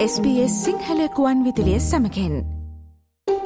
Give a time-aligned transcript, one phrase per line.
[0.00, 2.44] SBS සිංහලකුවන් විදිලිය සමකෙන්.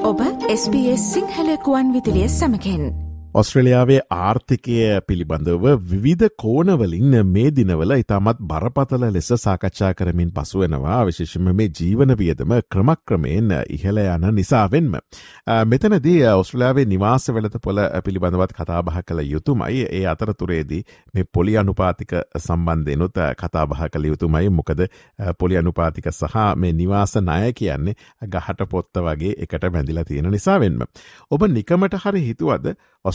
[0.03, 3.04] ඔබ SBS සිංහලකුවන් විදිලිය සමකෙන්.
[3.35, 4.75] ඔස්ට්‍රලියාවේ ආර්ථිකය
[5.07, 12.55] පිළිබඳව විවිධ කෝනවලින් මේ දිනවල ඉතාමත් බරපතල ලෙස සාකච්ඡා කරමින් පසුවෙනවා විශේෂම මේ ජීවන වියදම
[12.69, 14.95] ක්‍රමක්‍රමයෙන් ඉහළ යන නිසාවෙන්ම.
[15.65, 20.81] මෙතනදී ඔස්ට්‍රලයාාවේ නිවාස වෙලත පොල පිළිබඳවත් කතාබහ කළ යුතුමයි ඒ අතරතුරේදී
[21.15, 24.85] මේ පොලි අනුපාතික සම්බන්ධයනුත් කතාබහ කළ යුතුමයි මොකද
[25.39, 27.99] පොලි අනුපාතික සහ මේ නිවාස ණය කියන්නේ
[28.29, 30.89] ගහට පොත්ත වගේ එකට බැඳිලා තියෙන නිසාවෙන්ම.
[31.31, 32.75] ඔබ නිකමට හරි හිතුවද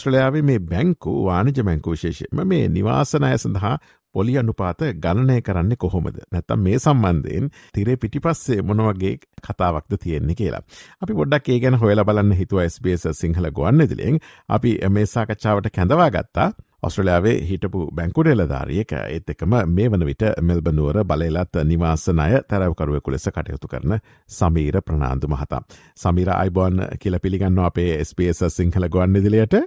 [0.09, 3.73] ඔස්ට්‍රලයාාවේ මේ බැංකු වානිජ බැංකු විශේෂම මේ නිවාසනය සඳහා
[4.15, 10.63] පොලි අනුපාත ගණනය කරන්න කොහොමද නැත්තම් මේ සම්බන්ධයෙන් තිරේ පිටිපස්සේ මොනවගේ කතාවක්ද තියෙන්නේ කියලා.
[11.01, 14.19] අපි පොඩ්ඩක් ඒ ගැන හොයල බලන්න හිතුව ස්බේස සිංහල ගොන්න දිලෙන්
[14.49, 16.49] අපි මේ සාකච්ඡාවට කැඳවා ගත්තා
[16.83, 23.99] ඔස්ට්‍රලයාාවේ හිටපු බැංකුඩෙලධාරියක ඒත් එකම මේ වන විට මෙල්බනුවර බලලත් නිවාසනය තැරවකරුවෙකු ලෙස කටයුතු කරන
[24.29, 25.65] සමීර ප්‍රනාාන්දු මහතා.
[25.97, 29.61] සමීර අයිබෝන් කියල පිළිගන්න අපේ ස්පේස සිංහල ගොන්නිදිලයට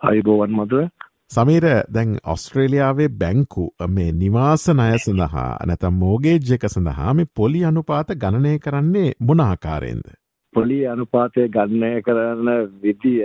[0.00, 0.88] අයිබෝවන් මදුව.
[1.34, 1.64] සමීර
[1.94, 3.64] දැන් ඔස්ට්‍රේලියාවේ බැංකු
[3.94, 10.06] මේ නිවාසනය සඳහා නැතම් මෝගේජ්ජක සඳහා මේ පොලි අනුපාත ගණනය කරන්නේ මොනාකාරයෙන්ද.
[10.54, 12.50] පොලි අනුපාතය ගණනය කරන
[12.82, 13.18] විදිය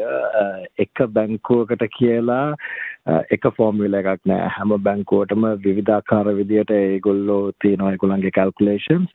[0.85, 2.47] එක බැංකුවකට කියලා
[3.35, 4.49] එක ෆෝර්මියුල එකක් නෑ.
[4.57, 9.09] හැම බැංකුවටම විවිධාකාර විදියට ඒගොල්ලෝ තියෙනවා ඒගොල්ලන්ගේ කැල්කුලේෂන්ස්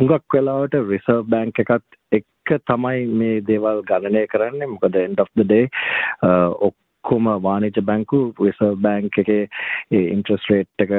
[0.00, 4.72] හුඟක් වෙලාවට රිසර්ව් බැංක් එකත් එක්ක තමයි මේ දේවල් ගණනය කරන්නේ.
[4.76, 5.66] මොකද end of the day
[7.02, 9.48] ඔක්කොම වාණිජ බැංකු රිසර්ව් බැංක් එකේ
[9.90, 10.92] ඉන්ට්‍රස්ට් රේට් එක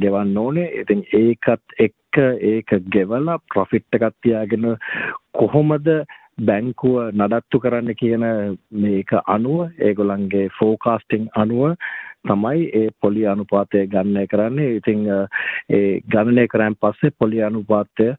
[0.00, 0.70] ගෙවන්න ඕනේ.
[0.82, 2.18] ඉතින් ඒකත් එක්ක
[2.52, 4.76] ඒක ගෙවලා ප්‍රොෆිට් එකක් තියාගෙන
[5.34, 5.88] කොහොමද
[6.40, 8.26] බැංකුව නඩත්තු කරන්න කියන
[8.72, 11.74] මේක අනුව ඒගොල්ලන්ගේ ෆෝකාස්ටිං අනුව
[12.24, 14.76] තමයි ඒ පොලි අනුපාතය ගණනය කරන්නේ.
[14.78, 15.06] ඉතිං
[15.70, 18.14] ඒ ගණනය කරන් පස්සේ පොලි අනුපාතය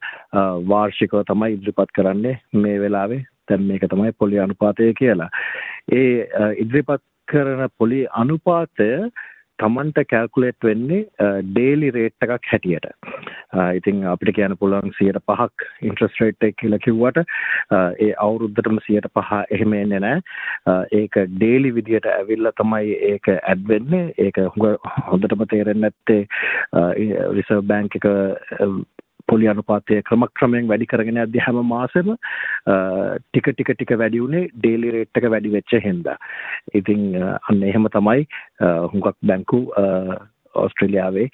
[0.68, 2.40] වාර්ෂිකව තමයි ඉදිරිපත් කරන්නේ.
[2.54, 5.30] මේ වෙලාවේ දැන් මේක තමයි පොලි අනුපාතය කියලා.
[5.90, 6.28] ඒ
[6.58, 8.88] ඉදිරිපත් කරන පොලි අනුපාතය
[9.58, 12.86] තමන්ට කැල්කුලේට් වෙන්නේ ඩේලි රේට් එකක් හැටියට.
[13.78, 17.20] ඉතින් අපිට කියන්න පුළුවන් 105ක් ඉන්ට්‍රස්ට් රේට් එක කියලා කිව්වට
[18.06, 20.78] ඒ අවුරුද්දටම 105 එහෙම එන්නේ නැහැ.
[21.00, 24.06] ඒක ඩේලි විදියට ඇවිල්ලා තමයි ඒක ඇඩ් වෙන්නේ.
[24.18, 24.40] ඒක
[25.10, 26.22] හොඳටම තේරෙන්නේ නැත්තේ
[27.36, 28.08] රිසර්ව් බැංක් එක
[29.28, 35.22] පොලි අනුපාතය ක්‍රමක්‍රමයෙන් වැඩි කරගෙන යද්දී හැම මාසෙම ටික ටික ටික වැඩි උනේ ඩේලි රේට්
[35.22, 36.18] එක වැඩි වෙච්ච හින්දා.
[36.74, 38.28] ඉතින් අන්න එහෙම තමයි
[38.60, 39.64] හුඟක් බැංකු
[40.54, 41.28] ඔස්ට්‍රලියාවේ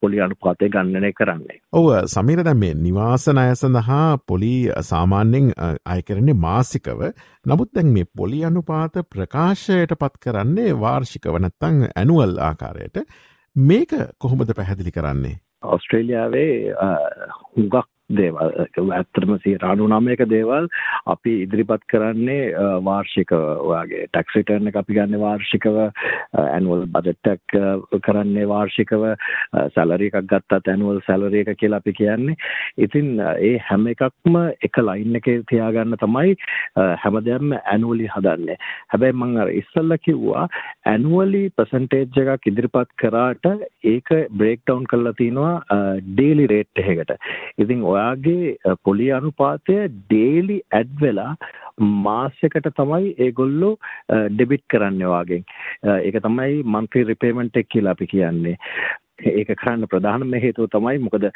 [0.00, 1.58] පොලි අනුපාතය ගණනය කරන්නේ.
[1.72, 4.52] ඔව සමීර දැම් මේ නිවාසන අය සඳහා පොලි
[4.90, 5.52] සාමාන්‍යෙන්
[5.86, 7.04] අයකරන්නේ මාසිකව
[7.46, 13.04] නමුත් දැන් මේ පොලි අනුපාත ප්‍රකාශයට පත් කරන්නේ වාර්ෂිකව නැත්තං ඇනුවල් ආකාරයට
[13.56, 15.36] මේක කොහොමද පැහැදිලි කරන්නේ.
[15.62, 16.74] ඔස්ට්‍රේලියාවේ
[17.48, 17.88] හුඟක්
[18.18, 20.68] දේවල් ඇත්තටම සියට අනුනමයක දේවල්
[21.14, 22.52] අපි ඉදිරිපත් කරන්නේ
[22.86, 25.78] වාර්ෂික ඔයාගේ ටැක්ස් රිටර්න් එක අපි ගන්න වාර්ෂිකව
[26.34, 27.56] ඇනුවල් බජට් එකක්
[28.06, 29.06] කරන්නේ වාර්ෂිකව
[29.74, 32.36] සැලරි එකක් ගත්තත් ඇනුවල් සැලරි එක කියලා අපි කියන්නේ.
[32.78, 34.38] ඉතින් ඒ හැම එකක්ම
[34.68, 36.36] එක ලයින් එකේ තියාගන්න තමයි
[37.04, 38.58] හැමදේම ඇනුවලි හදන්නේ.
[38.92, 40.48] හැබැයි මම අර ඉස්සල්ලා කිව්වා
[40.94, 43.46] ඇනුවලි පර්සන්ටේජ් එකක් ඉදිරිපත් කරාට
[43.84, 45.54] ඒක බ්‍රේක් ඩවුන් කරලා තිනවා
[46.10, 47.16] ඩේලි රේට් එකකට.
[47.58, 51.32] ඉතින් ඔය ඔයාගේ පොලි අනුපාතය ඩේලි ඇඩ් වෙලා
[52.04, 53.74] මාසයකට තමයි ඒගොල්ලෝ
[54.30, 55.44] ඩෙබිට් කරන්න වාගෙන්
[55.98, 58.56] ඒක තමයි මන්ත්‍රී රිපේමෙන්ට් එක කියලා අපි කියන්නේ.
[59.20, 61.28] ඒක කරන්න ප්‍රධානම හේතුව තමයි මොකද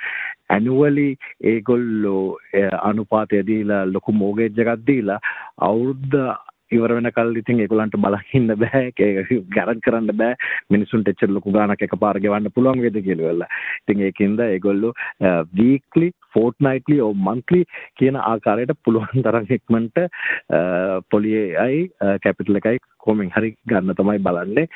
[0.50, 1.08] ඇනුවලි
[1.44, 2.38] ඒගොල්ලෝ
[2.82, 5.20] අනුපාතය දීලා ලොකු මෝගේජ් එකක් දීලා
[5.60, 6.14] අවුරුද්ද
[6.72, 10.36] ඉවර වෙනකල් ඉතින් ඒගොල්ලන්ට බලන් ඉන්න බෑ ගැරන්ට් කරන්න බෑ
[10.74, 13.50] මිනිසුන්ට එච්චර ලොකු ගාණක් එකපාර ගෙවන්න පුළුවන් වේද කියලා වෙලා.
[13.82, 14.92] ඉතින් ඒකින්ද ඒගොල්ලෝ
[15.60, 17.62] වීක්ලි ෆෝර්ට්නයිට්ලි ඕ මන්ත්ලි
[18.00, 20.04] කියන ආකාරයට පුළුවන් තරම් ඉක්මනට
[21.10, 21.88] පොලියයි
[22.24, 24.68] කැපිටල් එකයි කොමින් හරි ගන්න තමයි බලන්නේ.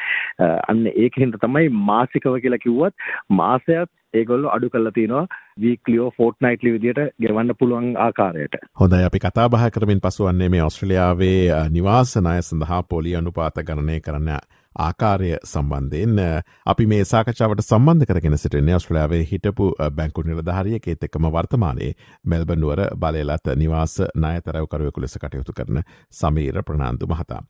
[0.69, 3.09] අන්න ඒකින්ද තමයි මාසිකව කියලා කිව්වත්
[3.41, 5.27] මාසයක් ඒගොල්ලෝ අඩු කරලා තිනවා
[5.61, 8.55] වීක්ලියෝ ෆෝර්ට්නයිට්ලි විදියට ගෙවන්න පුළුවන් ආකාරයට.
[8.81, 11.41] හොඳයි අපි කතා බහ කරමින් පසුවන්නේ මේ ඔස්ට්‍රලියාවේ
[11.71, 14.41] නිවාස ණය සඳහා පොලි අනුපාත ගණනය කරන්න
[14.77, 16.19] ආකාරය සම්බන්ධයෙන්
[16.67, 19.67] අපි මේ සාකච්ඡාවට සම්බන්ධ කරගෙන සිටින්නේ ඔස්ට්‍රලයාාවේ හිටපු
[19.97, 21.93] බැංකු නිලධාරිය ඒත් එක්කම වර්තමානයේ
[22.25, 25.83] මෙල්බනුවර බලලත් නිවාස නායතරවකරුවෙකු ලෙස කටයුතු කරන
[26.13, 27.43] සමීර ප්‍රනාාන්දු මහතා.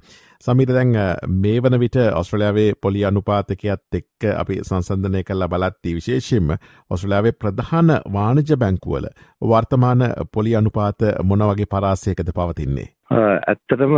[0.42, 0.94] සමීර දැන්
[1.36, 6.54] මේ වන විට ඔස්ට්‍රලයාාවේ පොලි අනුපාතකයත් එක්ක අපි සංසන්ධනය කල්ලා බලත්ති විශේෂෙන්ම
[6.90, 9.08] ඔස්ට්‍රලයාාවේ ප්‍රධාන වාණජ බැංකුවල
[9.42, 12.88] වර්තමාන පොලි අනුපාත මොනවගේ පරාසයකද පවතින්නේ.
[13.10, 13.94] ඇත්තටම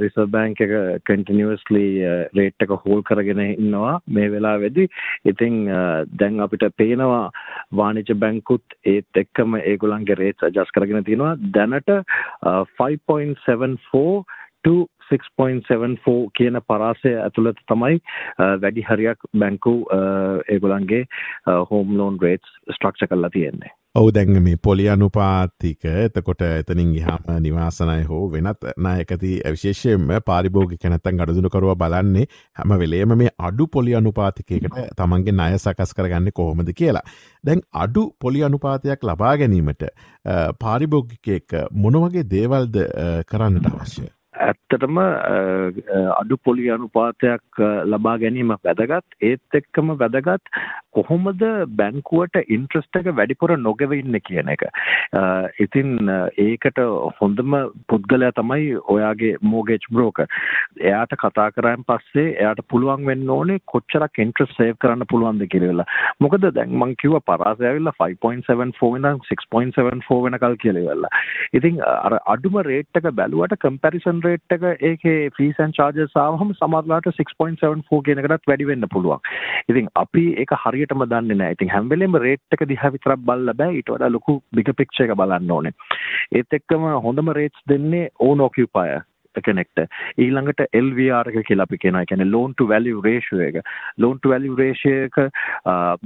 [0.00, 0.72] රිසර් බෑන්ක් එක
[1.04, 1.84] කන්ටිනියස්ලි
[2.32, 4.86] රේට් එක හෝල් කරගෙන ඉන්නවා මේ වෙලා වෙදි
[5.24, 5.58] ඉතිං
[6.14, 7.30] දැන් අපිට පේනවා
[7.72, 11.92] වානිජ බැංකුත් ඒත් එක්කම ඒගොලන්ගේ රේට් ජස් කරගෙන තියෙනවා දැනට
[12.80, 14.24] 5.74
[15.10, 18.00] 6.74 කියන පරාසය ඇතුළත තමයි
[18.62, 19.76] වැඩි හරියක් බැංකු
[20.48, 21.04] ඒගොලන්ගේ
[21.70, 23.72] හෝම් ලෝන් රේට්ස් ස්ට්‍රක්ෂ කරලා තියෙන්නේ.
[23.94, 31.18] ඔවු දැන් මේ පොලි අනුපාතික එතකොට එතනින් ගහම නිවාසනය හෝ වෙනත් නායකති විශේෂයෙන්ම පාරිභෝගික නැත්තන්
[31.18, 32.24] ගඩදුනකරුව බලන්නේ
[32.56, 37.04] හැම වෙලේම මේ අඩු පොලි අනුපාතිකයකට තමන්ගේ ණය සකස් කරගන්න කොහොමද කියලා.
[37.44, 39.86] දැන් අඩු පොලි අනුපාතයක් ලබා ගැනීමට
[40.60, 42.82] පාරිභෝගිකයෙක් මොනවගේ දේවල්ද
[43.28, 44.08] කරන්නට අවශ්‍ය.
[44.34, 44.98] ඇත්තටම
[46.12, 50.52] අඩු පොලි අනුපාතයක් ලබා ගැනීම වැදගත් ඒත් එක්කම වැදගත්
[50.92, 51.42] කොහොමද
[51.76, 54.64] බැංකුවට ඉන්ට්‍රස්ට් එක වැඩිපුර නොගෙව ඉන්න කියන එක.
[55.60, 56.80] ඉතින් ඒකට
[57.20, 57.56] හොඳම
[57.88, 60.26] පුද්ගලයා තමයි ඔයාගේ මෝගේජ් බ්‍රෝකර්.
[60.80, 65.88] එයාට කතා කරාන් පස්සේ එයාට පුළුවන් වෙන්න ඕනේ කොච්චරක් ඉන්ට්‍රස්ට් සේව් කරන්න පුළුවන්ද කියලා.
[66.20, 71.12] මොකද දැන් මං කිව්වා පරාසය ඇවිල්ලා 5.74 ඉඳන් 6.74 වෙනකල් කියලා ඉවරලා.
[71.52, 77.08] ඉතින් අර අඩුම රේට් එක බැලුවට කම්පැරිසන් රේට් එක ඒකේ ෆීස් ඇන්ඩ් චාර්ජස් ආවම සමහරලාට
[77.10, 79.22] 6.74 කියන එකටත් වැඩි වෙන්න පුළුවන්.
[79.68, 81.58] ඉතින් අපි ඒක හරියටම දන්නේ නැහැ.
[81.58, 83.78] ඉතින් හැම වෙලෙම රේට් එක දිහා විතරක් බලලා බෑ.
[83.78, 85.76] ඊට වඩා ලොකු බිග් පික්චර් එක බලන්න ඕනේ.
[86.32, 89.06] ඒත් එක්කම හොඳම රේට්ස් දෙන්නේ ඕන් ඔකියුපයර්
[89.40, 89.82] කෙනෙක්ට
[90.18, 92.02] ඊළඟට LVR එක කියලා අපි කියනවා.
[92.02, 93.58] ඒ කියන්නේ loan to value ratio එක.
[93.98, 95.16] loan to value ratio එක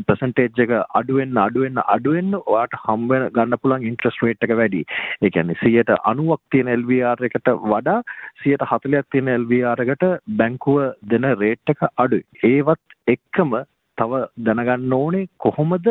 [0.08, 4.48] percentage එක අඩු වෙන්න අඩු වෙන්න අඩු වෙන්න ඔයාට හම් වෙන ගන්න පුළුවන් interest rate
[4.48, 4.82] එක වැඩි.
[5.22, 8.00] ඒ කියන්නේ 90ක් තියෙන LVR එකට වඩා
[8.44, 10.04] 140ක් තියෙන LVR එකට
[10.42, 10.82] බැංකුව
[11.14, 12.26] දෙන rate එක අඩුයි.
[12.52, 12.84] ඒවත්
[13.14, 13.56] එක්කම
[13.98, 15.86] තව දැනගන්න ඕනේ කොහොමද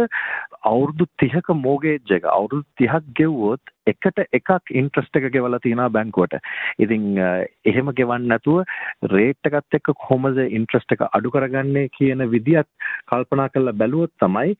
[0.71, 6.37] අවුරුදු 30ක මෝගේජ් එක අවුරුදු 30ක් ගෙවුවොත් එකට එකක් ඉන්ට්‍රස්ට් එක ගෙවලා තියෙනවා බැංකුවට.
[6.79, 7.17] ඉතින්
[7.65, 8.63] එහෙම ගෙවන්න නැතුව
[9.05, 12.69] රේට් එකත් එක්ක කොහොමද ඉන්ට්‍රස්ට් එක අඩු කරගන්නේ කියන විදියත්
[13.07, 14.55] කල්පනා කරලා බැලුවොත් තමයි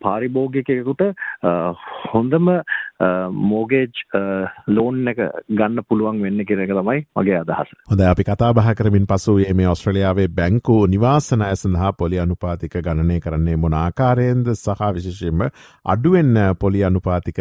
[0.00, 1.06] පාරිභෝගිකයෙකුට
[2.12, 2.50] හොඳම
[3.44, 4.04] මෝගේජ්
[4.68, 7.74] ලෝන් එක ගන්න පුළුවන් වෙන්න කියන එක තමයි මගේ අදහස.
[7.90, 13.56] හොඳයි අපි කතා බහ කරමින් පසු මේ ඔස්ට්‍රේලියාවේ බැංකු නිවාසනය සඳහා පොලි අනුපාතික ගණනය කරන්නේ
[13.56, 15.46] මොන ආකාරයෙන්ද සහ විශේෂයෙන්ම
[15.86, 17.38] අඩුවෙන් පොලි අනුපාතික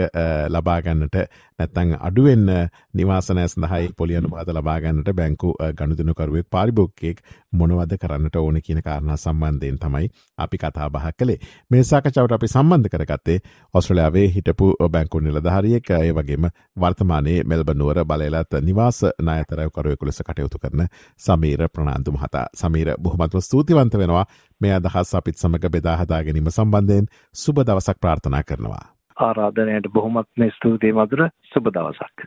[0.49, 1.29] ලබා ගන්න ගන්නට
[1.59, 2.45] නැත්තං අඩුවෙන්
[2.93, 7.21] නිවාසනය සඳහයි පොලි අනුපාත ලබාගන්නට බැංකු ගණුදනකරුවෙක් පාරිභෝග්කයෙක්
[7.51, 11.39] මොනවද කරන්නට ඕන කියන කාරණ සම්බන්ධයෙන් තමයි අපි කතා බහ කළේ.
[11.71, 13.39] මේ සාකචවට අපි සම්බන්ධ කරගත්තේ
[13.73, 21.67] ඔස්ට්‍රලයාාවේ හිටපු බැංකු නිලධාරියෙක් ඒ වගේම වර්තමානයේ මෙල්බනුවර බලලත් නිවාස නායතරයකරුවෙකු ලෙස කටයුතු කරන සමීර
[21.69, 22.45] ප්‍රනාාන්තු මහතා.
[22.55, 24.25] සමීර බොහොමත්ව ස්තුතිවන්ත වෙනවා.
[24.61, 28.98] මේ අදහස් අපිත් සමඟ බෙදාහදා ගැනීම සම්බන්ධයෙන් සුබ දවසක් ප්‍රාර්ථනා කරනවා.
[29.19, 31.21] ආරාධනයට බොහොමත්ම ස්තුතියි මధుර.
[31.53, 32.17] සුබ දවසක්.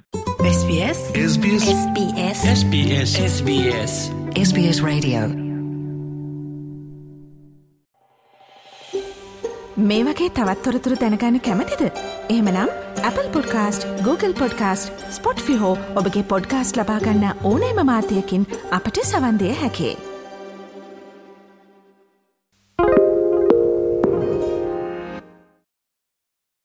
[0.50, 3.94] SBS SBS SBS SBS SBS
[4.42, 5.22] SBS Radio.
[9.88, 11.82] මේ වගේ තවත්තොරතුරු දැනගන්න කැමතිද?
[12.28, 12.70] එහෙමනම්
[13.08, 15.04] Apple podcast Google podcast
[15.48, 20.11] Spotify ඔබගේ පොඩ්කාස්ට් ලබාගන්න ඕනෑම මාතයකින් අපට සවන්දය හැකේ.